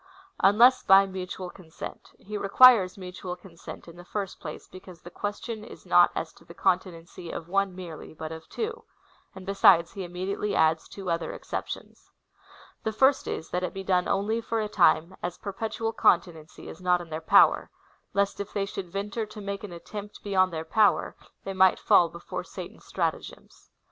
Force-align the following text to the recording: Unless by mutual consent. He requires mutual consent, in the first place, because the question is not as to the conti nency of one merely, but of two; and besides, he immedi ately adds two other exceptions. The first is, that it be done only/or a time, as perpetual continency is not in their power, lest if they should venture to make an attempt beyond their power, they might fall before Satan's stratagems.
Unless 0.39 0.81
by 0.81 1.05
mutual 1.05 1.51
consent. 1.51 2.09
He 2.17 2.35
requires 2.35 2.97
mutual 2.97 3.35
consent, 3.35 3.87
in 3.87 3.97
the 3.97 4.03
first 4.03 4.39
place, 4.39 4.67
because 4.67 5.01
the 5.01 5.11
question 5.11 5.63
is 5.63 5.85
not 5.85 6.09
as 6.15 6.33
to 6.33 6.43
the 6.43 6.55
conti 6.55 6.89
nency 6.89 7.31
of 7.31 7.47
one 7.47 7.75
merely, 7.75 8.11
but 8.15 8.31
of 8.31 8.49
two; 8.49 8.83
and 9.35 9.45
besides, 9.45 9.91
he 9.93 10.01
immedi 10.01 10.35
ately 10.35 10.55
adds 10.55 10.87
two 10.89 11.11
other 11.11 11.31
exceptions. 11.33 12.09
The 12.81 12.91
first 12.91 13.27
is, 13.27 13.49
that 13.51 13.61
it 13.61 13.75
be 13.75 13.83
done 13.83 14.07
only/or 14.07 14.59
a 14.59 14.67
time, 14.67 15.15
as 15.21 15.37
perpetual 15.37 15.93
continency 15.93 16.67
is 16.67 16.81
not 16.81 16.99
in 16.99 17.11
their 17.11 17.21
power, 17.21 17.69
lest 18.15 18.39
if 18.39 18.53
they 18.53 18.65
should 18.65 18.89
venture 18.91 19.27
to 19.27 19.39
make 19.39 19.63
an 19.63 19.71
attempt 19.71 20.23
beyond 20.23 20.51
their 20.51 20.65
power, 20.65 21.15
they 21.43 21.53
might 21.53 21.77
fall 21.77 22.09
before 22.09 22.43
Satan's 22.43 22.85
stratagems. 22.85 23.69